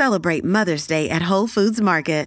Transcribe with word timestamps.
celebrate 0.00 0.44
Mother's 0.44 0.86
Day 0.86 1.10
at 1.10 1.20
Whole 1.20 1.46
Foods 1.46 1.78
Market. 1.78 2.26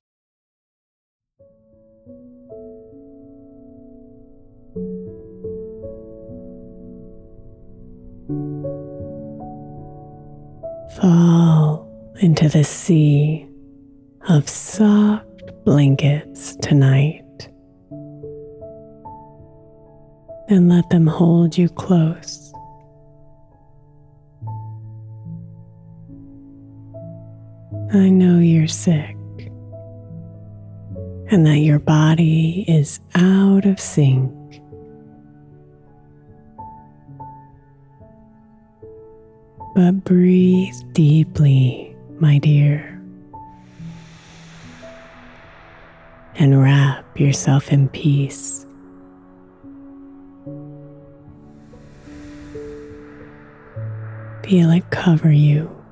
Fall 11.01 11.89
into 12.21 12.47
the 12.47 12.63
sea 12.63 13.47
of 14.29 14.47
soft 14.47 15.25
blankets 15.65 16.55
tonight. 16.57 17.49
And 20.47 20.69
let 20.69 20.87
them 20.91 21.07
hold 21.07 21.57
you 21.57 21.69
close. 21.69 22.52
I 27.95 28.09
know 28.09 28.39
you're 28.39 28.67
sick 28.67 29.15
and 31.29 31.45
that 31.45 31.59
your 31.59 31.77
body 31.77 32.65
is 32.67 32.99
out 33.13 33.65
of 33.65 33.79
sync. 33.79 34.33
But 39.75 40.03
breathe 40.03 40.73
deeply, 40.93 41.95
my 42.19 42.39
dear, 42.39 42.99
and 46.33 46.59
wrap 46.59 47.19
yourself 47.19 47.71
in 47.71 47.89
peace. 47.89 48.65
Feel 54.43 54.71
it 54.71 54.89
cover 54.89 55.31
you. 55.31 55.82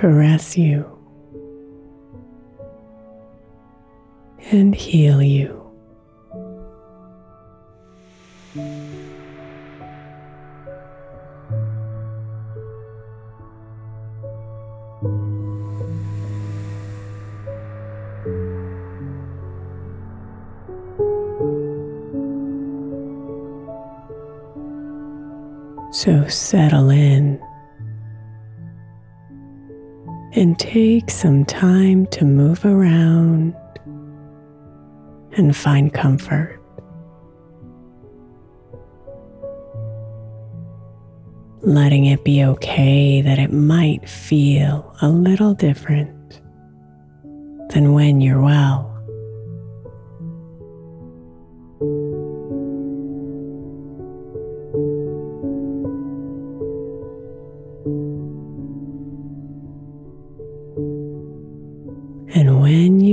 Caress 0.00 0.56
you 0.56 0.82
and 4.50 4.74
heal 4.74 5.22
you. 5.22 5.58
So 25.92 26.26
settle 26.28 26.88
in 26.88 27.29
take 30.60 31.10
some 31.10 31.42
time 31.46 32.04
to 32.08 32.22
move 32.22 32.66
around 32.66 33.56
and 35.32 35.56
find 35.56 35.94
comfort. 35.94 36.60
Letting 41.62 42.04
it 42.04 42.24
be 42.24 42.44
okay 42.44 43.22
that 43.22 43.38
it 43.38 43.50
might 43.50 44.06
feel 44.06 44.94
a 45.00 45.08
little 45.08 45.54
different 45.54 46.42
than 47.70 47.94
when 47.94 48.20
you're 48.20 48.42
well. 48.42 48.89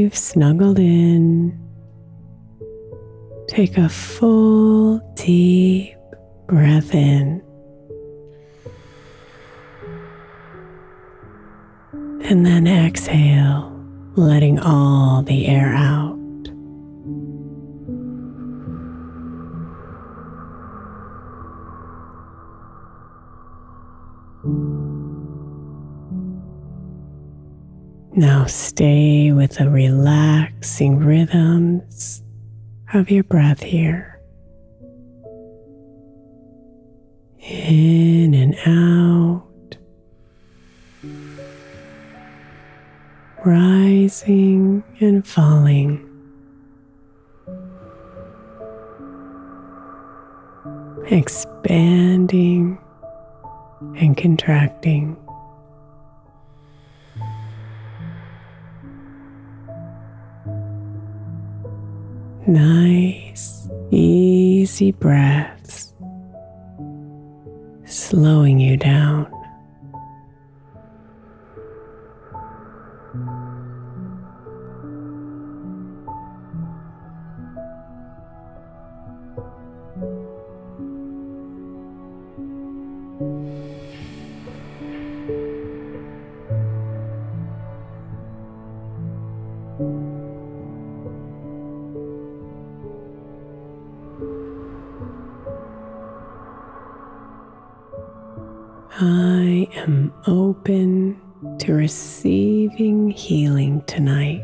You've 0.07 0.15
snuggled 0.15 0.79
in, 0.79 1.51
take 3.49 3.77
a 3.77 3.89
full 3.89 4.99
deep 5.17 5.97
breath 6.47 6.95
in. 6.95 7.43
And 12.23 12.45
then 12.45 12.67
exhale, 12.67 13.69
letting 14.15 14.59
all 14.59 15.23
the 15.23 15.45
air 15.47 15.73
out. 15.75 16.16
Now 28.17 28.47
stay 28.47 29.31
with 29.31 29.57
the 29.57 29.69
relaxing 29.69 30.97
rhythms 30.97 32.23
of 32.91 33.11
your 33.11 33.23
breath 33.23 33.61
here. 33.61 34.19
In 37.37 38.33
and 38.33 38.55
out, 38.65 39.77
rising 43.45 44.83
and 44.99 45.27
falling. 45.27 46.03
Expanding 51.05 52.79
and 53.95 54.17
contracting. 54.17 55.17
Nice, 62.47 63.67
easy 63.91 64.93
breaths, 64.93 65.93
slowing 67.83 68.57
you 68.57 68.77
down. 68.77 69.36
I 99.67 99.79
am 99.79 100.13
open 100.27 101.19
to 101.59 101.73
receiving 101.73 103.09
healing 103.09 103.81
tonight. 103.85 104.43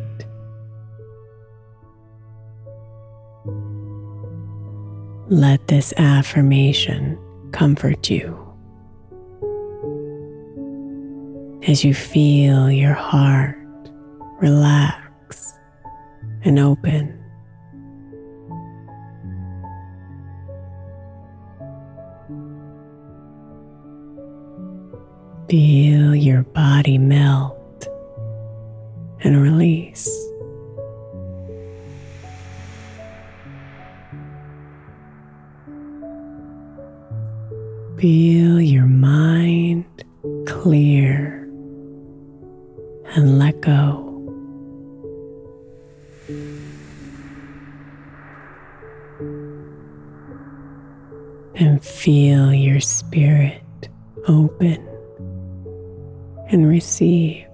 Let 5.29 5.67
this 5.67 5.93
affirmation 5.97 7.17
comfort 7.51 8.09
you 8.09 8.37
as 11.67 11.85
you 11.85 11.93
feel 11.93 12.69
your 12.69 12.93
heart 12.93 13.57
relax 14.41 15.53
and 16.43 16.59
open. 16.59 17.22
Feel 25.53 26.15
your 26.15 26.41
body 26.41 26.97
melt 26.97 27.87
and 29.19 29.39
release. 29.39 30.09
Feel 37.99 38.59
your 38.59 38.87
mind 38.87 39.85
clear 40.47 41.43
and 43.13 43.37
let 43.37 43.61
go. 43.61 44.09
And 51.53 51.85
feel 51.85 52.51
your 52.51 52.79
spirit 52.79 53.61
open 54.27 54.92
and 56.53 56.67
receive. 56.67 57.52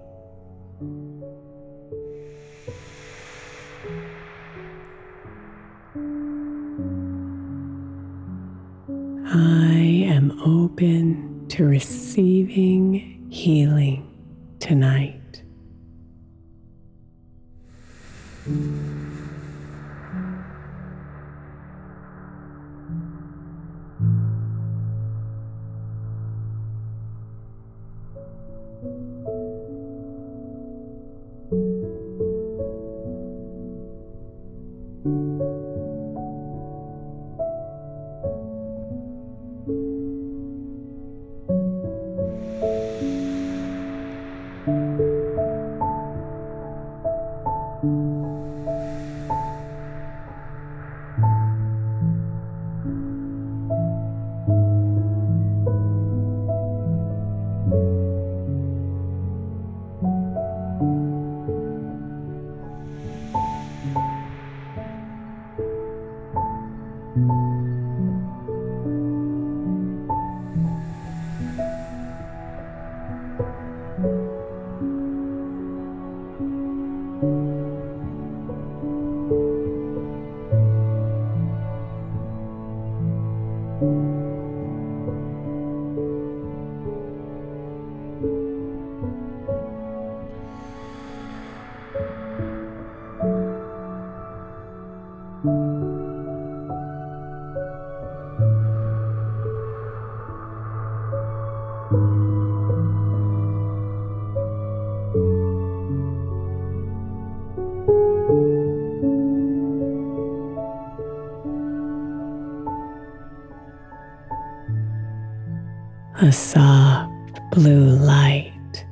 A 116.21 116.33
soft 116.33 117.39
blue 117.51 117.95
light 117.95 118.85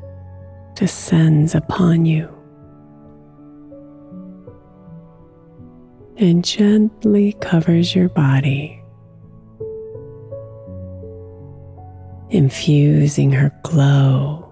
descends 0.75 1.55
upon 1.55 2.05
you 2.05 2.29
and 6.15 6.45
gently 6.45 7.33
covers 7.41 7.93
your 7.93 8.07
body, 8.07 8.81
infusing 12.29 13.33
her 13.33 13.53
glow 13.61 14.49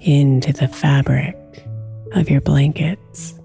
into 0.00 0.52
the 0.52 0.68
fabric 0.68 1.34
of 2.12 2.28
your 2.28 2.42
blankets. 2.42 3.37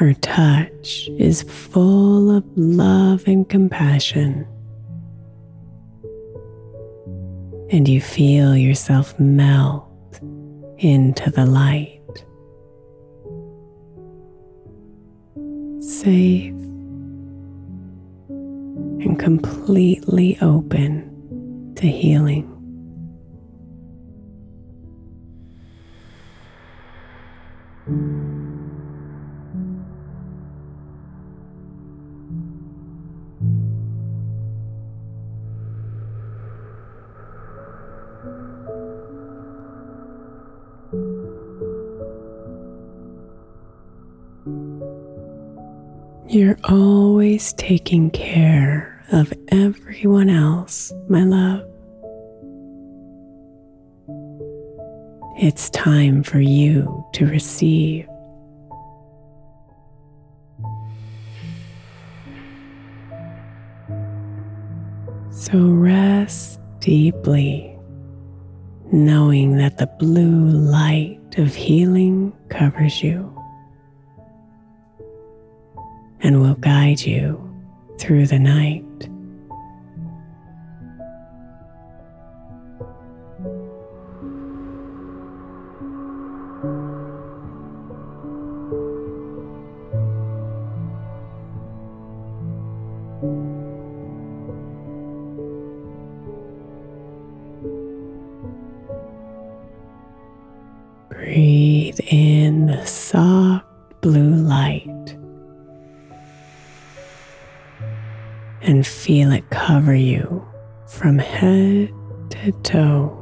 Her 0.00 0.14
touch 0.14 1.10
is 1.18 1.42
full 1.42 2.34
of 2.34 2.42
love 2.56 3.22
and 3.26 3.46
compassion. 3.46 4.46
And 7.68 7.86
you 7.86 8.00
feel 8.00 8.56
yourself 8.56 9.20
melt 9.20 9.84
into 10.78 11.30
the 11.30 11.44
light. 11.44 12.00
Safe 15.84 16.54
and 19.04 19.18
completely 19.18 20.38
open 20.40 21.74
to 21.76 21.86
healing. 21.86 22.49
You're 46.28 46.58
always 46.64 47.52
taking 47.54 48.10
care 48.10 49.04
of 49.10 49.32
everyone 49.48 50.30
else, 50.30 50.92
my 51.08 51.24
love. 51.24 51.66
It's 55.38 55.70
time 55.70 56.22
for 56.22 56.38
you 56.38 57.04
to 57.14 57.26
receive. 57.26 58.06
So 65.30 65.58
rest 65.58 66.60
deeply, 66.78 67.76
knowing 68.92 69.56
that 69.56 69.78
the 69.78 69.86
blue 69.86 70.46
light 70.48 71.18
of 71.38 71.54
healing 71.54 72.32
covers 72.48 73.02
you 73.02 73.32
and 76.20 76.40
will 76.40 76.54
guide 76.56 77.00
you 77.00 77.38
through 77.98 78.26
the 78.26 78.38
night. 78.38 78.84
And 108.80 108.86
feel 108.86 109.30
it 109.30 109.50
cover 109.50 109.94
you 109.94 110.42
from 110.86 111.18
head 111.18 111.92
to 112.30 112.50
toe. 112.62 113.14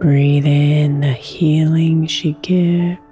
Breathe 0.00 0.46
in 0.46 1.00
the 1.00 1.12
healing 1.12 2.06
she 2.06 2.32
gives 2.40 3.11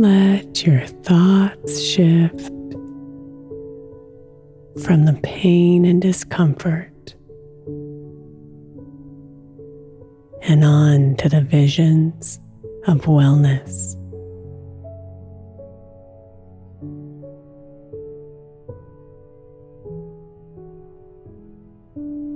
Let 0.00 0.64
your 0.66 0.86
thoughts 0.86 1.78
shift 1.78 2.48
from 4.82 5.04
the 5.04 5.20
pain 5.22 5.84
and 5.84 6.00
discomfort 6.00 7.14
and 10.40 10.64
on 10.64 11.16
to 11.16 11.28
the 11.28 11.42
visions 11.42 12.40
of 12.86 13.02
wellness. 13.02 13.94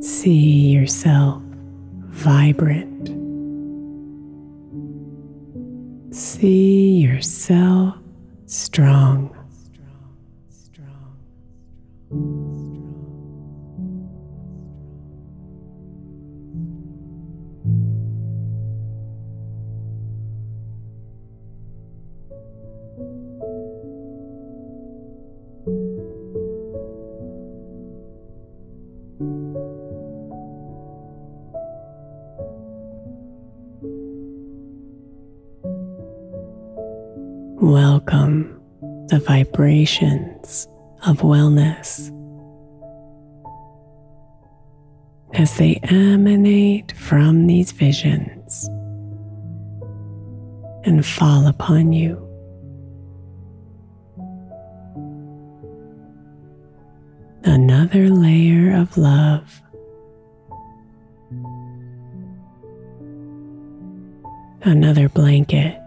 See 0.04 0.68
yourself 0.68 1.40
vibrant 2.10 2.94
See 6.14 6.73
yourself 7.14 7.94
strong. 8.46 9.03
Vibrations 39.44 40.66
of 41.06 41.18
wellness 41.18 42.10
as 45.34 45.58
they 45.58 45.78
emanate 45.82 46.92
from 46.92 47.46
these 47.46 47.72
visions 47.72 48.68
and 50.84 51.04
fall 51.04 51.46
upon 51.46 51.92
you. 51.92 52.20
Another 57.42 58.08
layer 58.08 58.74
of 58.74 58.96
love. 58.96 59.60
Another 64.62 65.10
blanket 65.10 65.78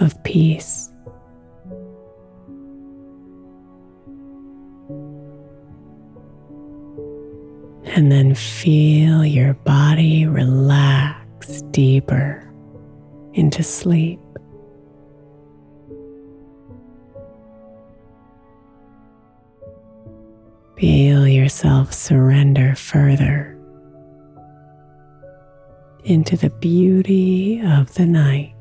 of 0.00 0.22
peace. 0.22 0.85
And 7.96 8.12
then 8.12 8.34
feel 8.34 9.24
your 9.24 9.54
body 9.54 10.26
relax 10.26 11.62
deeper 11.70 12.46
into 13.32 13.62
sleep. 13.62 14.20
Feel 20.78 21.26
yourself 21.26 21.94
surrender 21.94 22.74
further 22.74 23.58
into 26.04 26.36
the 26.36 26.50
beauty 26.50 27.62
of 27.64 27.94
the 27.94 28.04
night. 28.04 28.55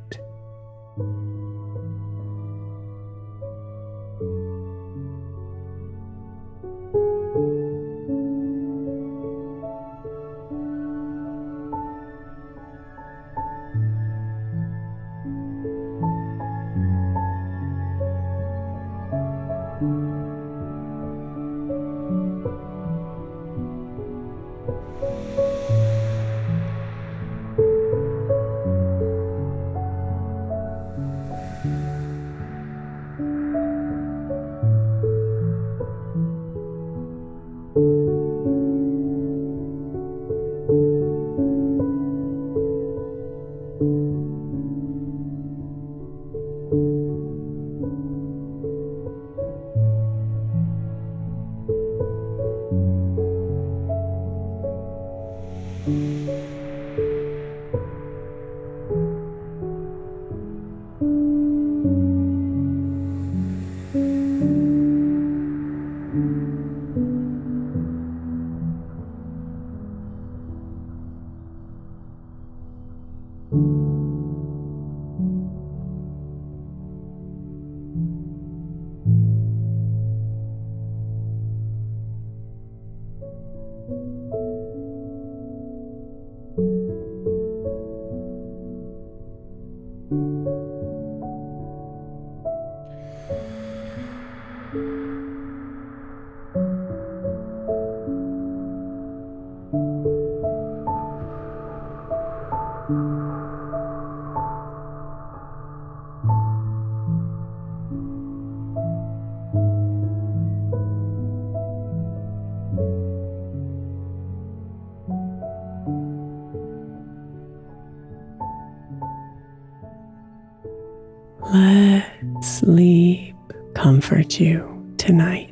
Comforts 124.06 124.40
you 124.40 124.94
tonight. 124.98 125.52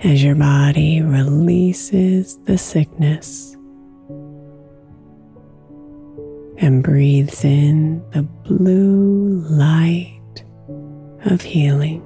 As 0.00 0.22
your 0.22 0.34
body 0.34 1.00
releases 1.00 2.38
the 2.44 2.58
sickness 2.58 3.54
and 6.58 6.82
breathes 6.82 7.44
in 7.44 8.02
the 8.10 8.22
blue 8.22 9.44
light 9.48 10.44
of 11.24 11.40
healing. 11.40 12.02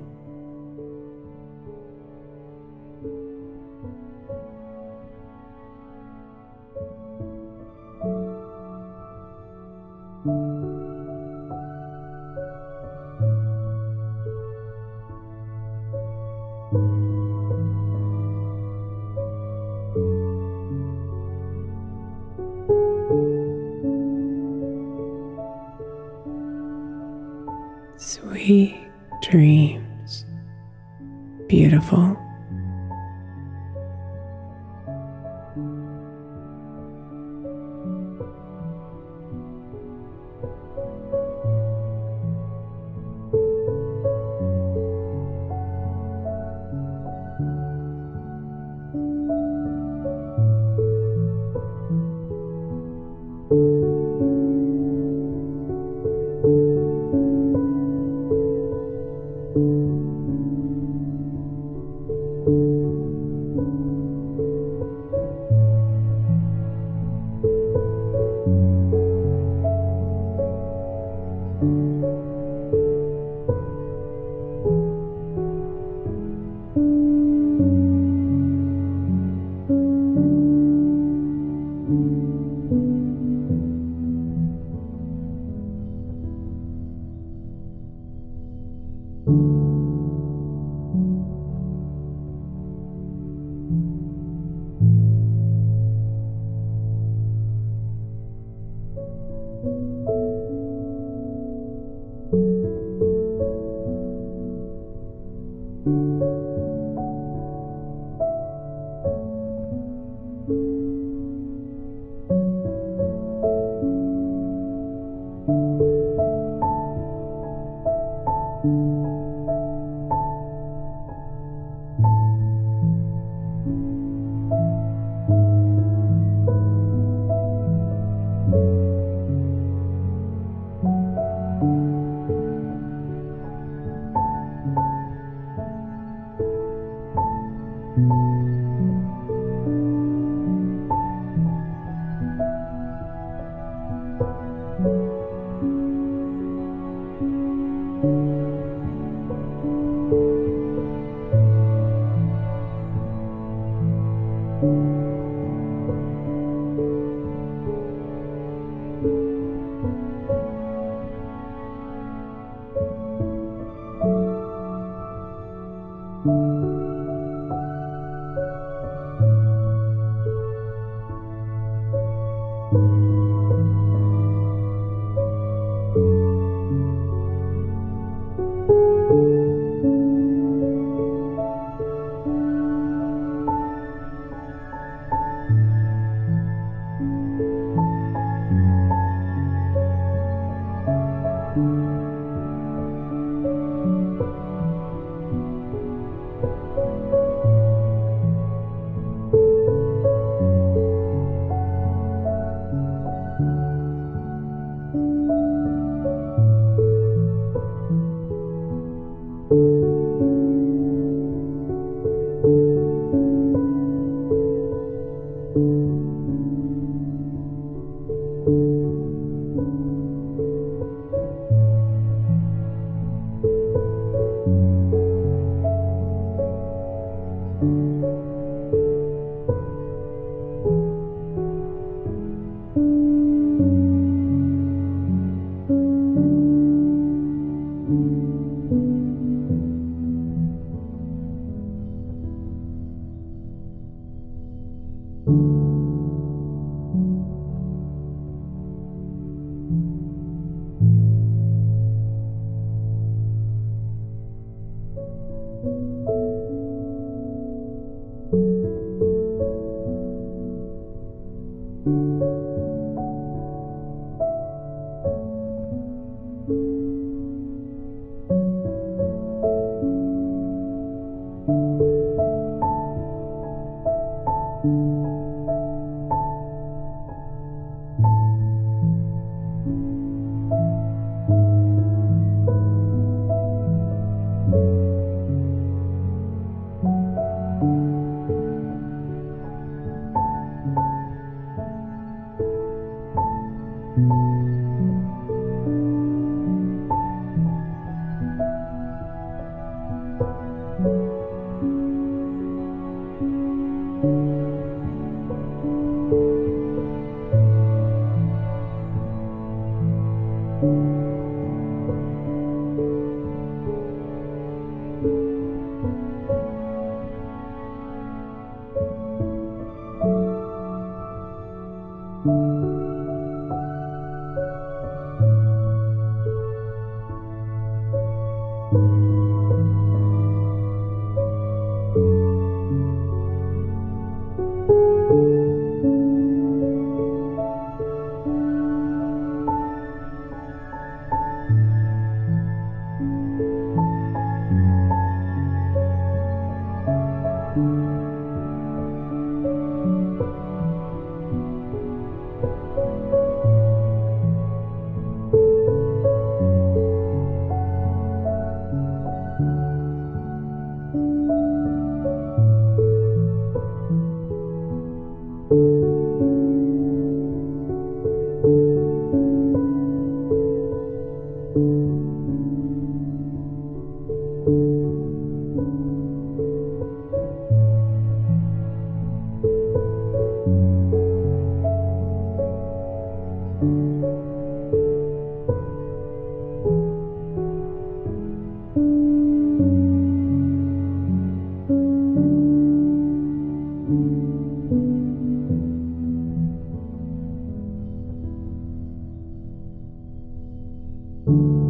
you 401.30 401.69